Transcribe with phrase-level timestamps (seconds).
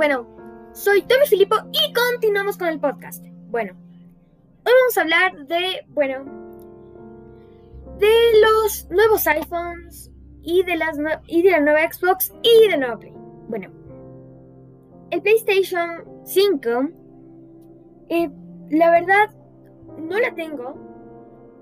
[0.00, 0.26] bueno,
[0.72, 3.22] soy Tommy Filippo y continuamos con el podcast.
[3.50, 3.74] Bueno,
[4.64, 6.24] hoy vamos a hablar de, bueno,
[7.98, 8.08] de
[8.40, 10.10] los nuevos iPhones
[10.40, 10.96] y de, las
[11.26, 13.12] y de la nueva Xbox y de la nueva Play.
[13.50, 13.70] Bueno,
[15.10, 16.70] el PlayStation 5,
[18.08, 18.30] eh,
[18.70, 19.34] la verdad,
[19.98, 20.78] no la tengo,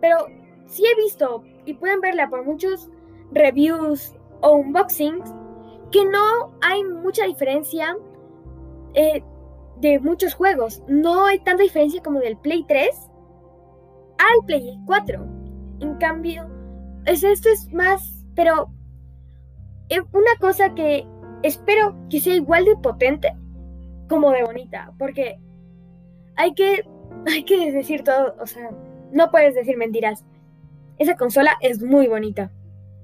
[0.00, 0.28] pero
[0.66, 2.88] sí he visto y pueden verla por muchos
[3.32, 5.28] reviews o unboxings
[5.90, 7.96] que no hay mucha diferencia
[8.94, 9.22] eh,
[9.80, 10.82] de muchos juegos.
[10.88, 12.88] No hay tanta diferencia como del Play 3
[14.18, 15.26] al Play 4.
[15.80, 16.48] En cambio,
[17.06, 18.70] es, esto es más, pero
[19.88, 21.06] es una cosa que
[21.42, 23.32] espero que sea igual de potente
[24.08, 25.38] como de bonita, porque
[26.36, 26.84] hay que,
[27.26, 28.70] hay que decir todo, o sea,
[29.12, 30.24] no puedes decir mentiras.
[30.98, 32.50] Esa consola es muy bonita.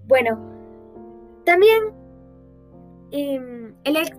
[0.06, 0.38] Bueno,
[1.44, 1.94] también
[3.10, 3.74] em,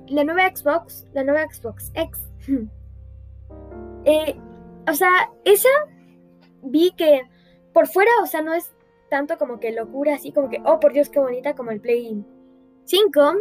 [0.07, 2.19] la nueva Xbox, la nueva Xbox X.
[4.07, 4.35] Eh,
[4.87, 5.69] o sea, esa
[6.61, 7.23] vi que
[7.73, 8.71] por fuera, o sea, no es
[9.09, 12.23] tanto como que locura, así como que, oh por Dios, qué bonita, como el Play
[12.85, 13.33] 5,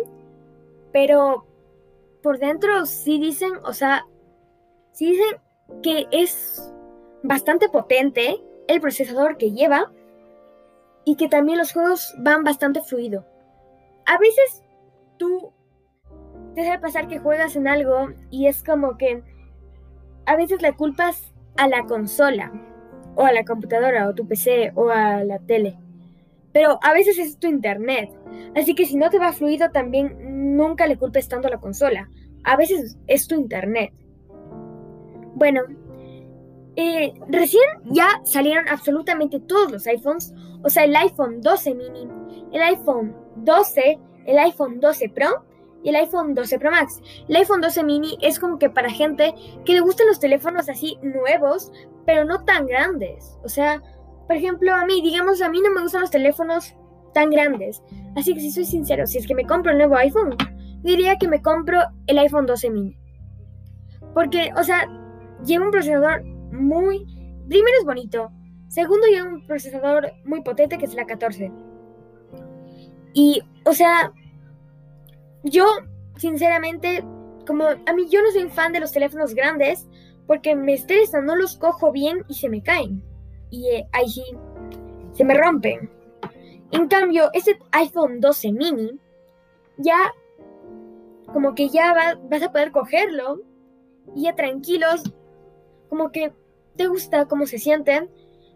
[0.91, 1.47] pero
[2.23, 4.07] por dentro sí dicen, o sea,
[4.93, 5.41] sí dicen
[5.83, 6.73] que es
[7.23, 9.93] bastante potente el procesador que lleva
[11.05, 13.27] y que también los juegos van bastante fluido.
[14.07, 14.64] A veces
[15.19, 15.53] tú
[16.55, 19.23] te deja pasar que juegas en algo y es como que
[20.27, 22.53] a veces le culpas a la consola
[23.17, 25.79] o a la computadora o tu PC o a la tele.
[26.53, 28.11] Pero a veces es tu internet.
[28.55, 32.09] Así que si no te va fluido también nunca le culpes tanto a la consola.
[32.45, 33.93] A veces es tu internet.
[35.35, 35.63] Bueno,
[36.77, 42.09] eh, recién ya salieron absolutamente todos los iPhones, o sea, el iPhone 12 mini,
[42.53, 45.45] el iPhone 12, el iPhone 12 Pro
[45.83, 47.01] y el iPhone 12 Pro Max.
[47.29, 50.99] El iPhone 12 mini es como que para gente que le gustan los teléfonos así
[51.03, 51.71] nuevos,
[52.07, 53.39] pero no tan grandes.
[53.45, 53.83] O sea,
[54.27, 56.75] por ejemplo, a mí, digamos, a mí no me gustan los teléfonos
[57.13, 57.83] tan grandes.
[58.17, 60.37] Así que si soy sincero, si es que me compro el nuevo iPhone,
[60.83, 62.99] diría que me compro el iPhone 12 mini.
[64.15, 64.89] Porque, o sea,
[65.45, 67.05] lleva un procesador muy...
[67.49, 68.31] Primero es bonito.
[68.69, 71.53] Segundo, lleva un procesador muy potente que es la 14.
[73.15, 74.13] Y, o sea,
[75.45, 75.67] yo,
[76.17, 77.05] sinceramente,
[77.47, 79.87] como a mí yo no soy fan de los teléfonos grandes
[80.27, 83.03] porque me estresan, no los cojo bien y se me caen.
[83.51, 84.25] Y eh, ahí sí,
[85.13, 85.91] se me rompen.
[86.73, 88.99] En cambio, ese iPhone 12 mini,
[89.79, 90.13] ya
[91.33, 93.41] como que ya vas a poder cogerlo
[94.15, 95.03] y ya tranquilos,
[95.89, 96.33] como que
[96.77, 98.11] te gusta cómo se sienten.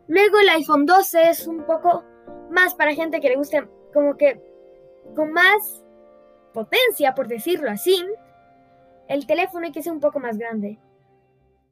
[0.08, 2.02] Luego el iPhone 12 es un poco
[2.50, 4.47] más para gente que le guste como que
[5.14, 5.84] con más
[6.52, 8.04] potencia, por decirlo así.
[9.08, 10.78] El teléfono hay que ser un poco más grande.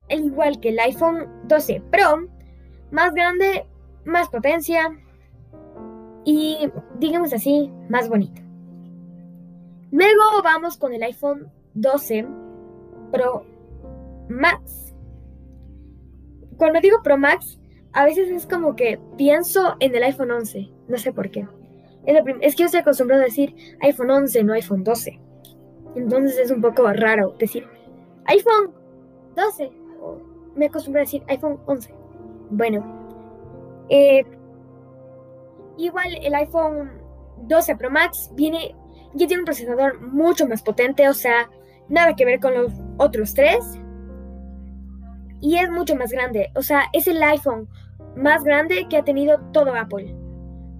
[0.08, 2.28] El igual que el iPhone 12 Pro,
[2.90, 3.66] más grande,
[4.04, 4.96] más potencia
[6.24, 8.42] y digamos así, más bonito.
[9.90, 12.26] Luego vamos con el iPhone 12
[13.12, 13.44] Pro
[14.28, 14.86] Max
[16.56, 17.58] cuando digo Pro Max,
[17.92, 20.70] a veces es como que pienso en el iPhone 11.
[20.88, 21.46] No sé por qué.
[22.06, 25.20] Es, que yo estoy acostumbrado a decir iPhone 11, no iPhone 12.
[25.96, 27.66] Entonces es un poco raro decir
[28.26, 28.72] iPhone
[29.34, 29.70] 12.
[30.54, 31.94] me acostumbro a decir iPhone 11.
[32.50, 32.84] Bueno.
[33.88, 34.24] Eh,
[35.78, 36.90] igual el iPhone
[37.42, 38.74] 12 Pro Max viene,
[39.14, 41.50] ya tiene un procesador mucho más potente, o sea,
[41.88, 43.78] nada que ver con los otros tres
[45.40, 46.50] y es mucho más grande.
[46.54, 47.68] O sea, es el iPhone
[48.16, 50.14] más grande que ha tenido todo Apple.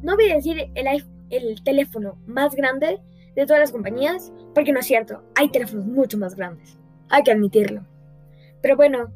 [0.03, 0.87] No voy a decir el,
[1.31, 2.99] el teléfono más grande
[3.35, 5.23] de todas las compañías, porque no es cierto.
[5.35, 6.79] Hay teléfonos mucho más grandes.
[7.11, 7.83] Hay que admitirlo.
[8.63, 9.13] Pero bueno,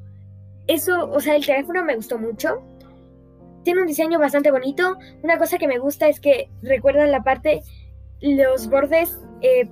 [0.67, 2.63] eso, o sea, el teléfono me gustó mucho.
[3.65, 4.97] Tiene un diseño bastante bonito.
[5.23, 7.63] Una cosa que me gusta es que recuerdan la parte,
[8.21, 9.69] los bordes eh,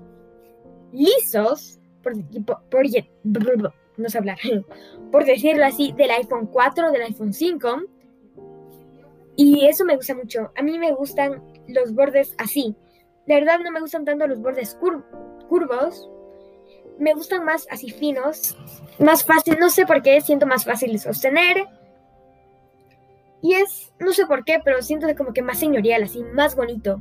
[0.92, 2.14] lisos, por,
[2.70, 2.84] por,
[3.96, 4.20] no sé
[5.12, 7.82] por decirlo así, del iPhone 4, del iPhone 5.
[9.36, 10.50] Y eso me gusta mucho.
[10.56, 12.76] A mí me gustan los bordes así.
[13.26, 14.76] De verdad no me gustan tanto los bordes
[15.48, 16.10] curvos.
[16.98, 18.56] Me gustan más así finos.
[18.98, 21.66] Más fácil, no sé por qué, siento más fácil de sostener.
[23.40, 27.00] Y es, no sé por qué, pero siento como que más señorial, así, más bonito.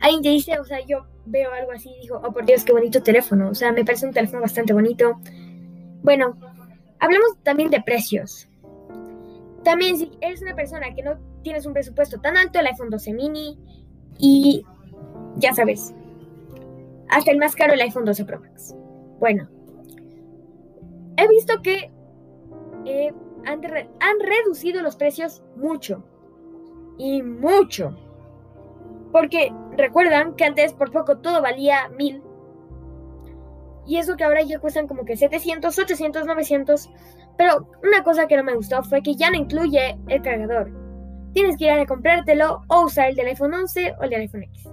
[0.00, 2.72] Alguien te dice, o sea, yo veo algo así y digo, oh por Dios, qué
[2.72, 3.50] bonito teléfono.
[3.50, 5.20] O sea, me parece un teléfono bastante bonito.
[6.02, 6.36] Bueno,
[6.98, 8.48] hablemos también de precios.
[9.62, 13.12] También si eres una persona que no tienes un presupuesto tan alto, el iPhone 12
[13.12, 13.56] mini
[14.18, 14.64] y
[15.36, 15.94] ya sabes,
[17.08, 18.74] hasta el más caro el iPhone 12 Pro Max.
[19.20, 19.48] Bueno,
[21.16, 21.92] he visto que
[22.84, 23.12] eh,
[23.44, 26.02] han, han reducido los precios mucho.
[26.98, 27.96] Y mucho.
[29.12, 32.24] Porque recuerdan que antes por poco todo valía mil.
[33.86, 36.90] Y eso que ahora ya cuestan como que 700, 800, 900.
[37.38, 40.85] Pero una cosa que no me gustó fue que ya no incluye el cargador.
[41.36, 44.44] Tienes que ir a comprártelo o usar el del iPhone 11 o el del iPhone
[44.44, 44.70] X.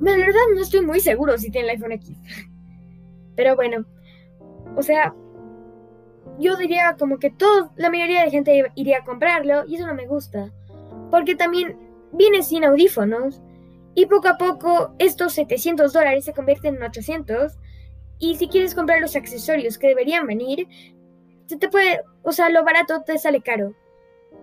[0.00, 2.18] La verdad no estoy muy seguro si tiene el iPhone X.
[3.36, 3.86] Pero bueno,
[4.74, 5.14] o sea,
[6.40, 9.94] yo diría como que todo, la mayoría de gente iría a comprarlo y eso no
[9.94, 10.52] me gusta.
[11.12, 11.78] Porque también
[12.10, 13.40] viene sin audífonos
[13.94, 17.56] y poco a poco estos 700 dólares se convierten en 800
[18.18, 20.66] y si quieres comprar los accesorios que deberían venir,
[21.46, 23.76] se te puede, o sea, lo barato te sale caro.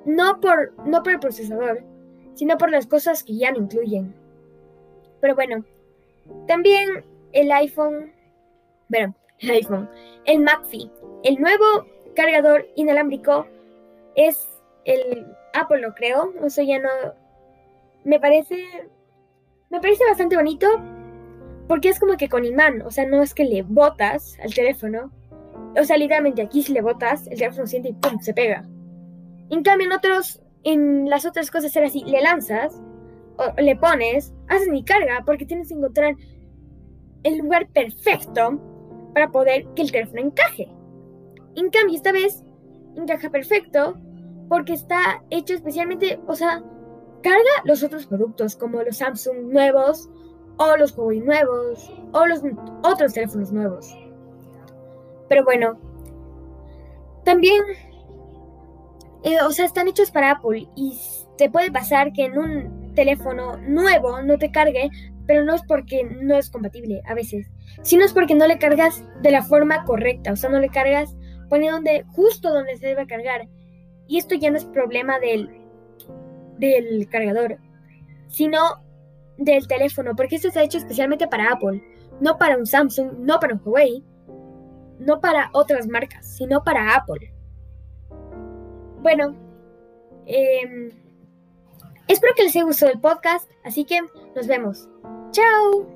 [0.05, 1.83] No por, no por el procesador,
[2.33, 4.13] sino por las cosas que ya no incluyen.
[5.21, 5.63] Pero bueno,
[6.47, 8.11] también el iPhone,
[8.89, 9.89] bueno, el iPhone,
[10.25, 10.91] el MagFi,
[11.23, 11.65] el nuevo
[12.15, 13.47] cargador inalámbrico
[14.15, 14.47] es
[14.85, 16.33] el Apple, creo.
[16.41, 16.89] O sea, ya no.
[18.03, 18.65] Me parece.
[19.69, 20.67] Me parece bastante bonito.
[21.67, 22.81] Porque es como que con imán.
[22.81, 25.11] O sea, no es que le botas al teléfono.
[25.79, 28.19] O sea, literalmente aquí si le botas, el teléfono siente y ¡pum!
[28.19, 28.65] se pega.
[29.53, 30.41] En cambio, en otros.
[30.63, 32.81] En las otras cosas era así, le lanzas,
[33.37, 36.15] o le pones, haces mi carga, porque tienes que encontrar
[37.23, 38.61] el lugar perfecto
[39.13, 40.73] para poder que el teléfono encaje.
[41.55, 42.43] En cambio, esta vez
[42.95, 43.97] encaja perfecto
[44.47, 46.63] porque está hecho especialmente, o sea,
[47.21, 50.09] carga los otros productos como los Samsung nuevos
[50.57, 52.41] o los Huawei nuevos o los
[52.83, 53.93] otros teléfonos nuevos.
[55.27, 55.77] Pero bueno,
[57.25, 57.61] también,
[59.23, 60.99] eh, o sea, están hechos para Apple y
[61.37, 64.89] te puede pasar que en un teléfono nuevo no te cargue,
[65.25, 67.47] pero no es porque no es compatible a veces,
[67.81, 71.15] sino es porque no le cargas de la forma correcta, o sea, no le cargas
[71.53, 73.47] pone donde, justo donde se debe cargar.
[74.07, 75.49] Y esto ya no es problema del,
[76.57, 77.57] del cargador,
[78.27, 78.59] sino
[79.37, 81.83] del teléfono, porque esto está hecho especialmente para Apple,
[82.19, 84.03] no para un Samsung, no para un Huawei,
[84.99, 87.32] no para otras marcas, sino para Apple.
[89.03, 89.35] Bueno,
[90.25, 90.89] em,
[92.07, 93.99] espero que les haya gustado el podcast, así que
[94.33, 94.87] nos vemos.
[95.31, 95.92] ¡Chao!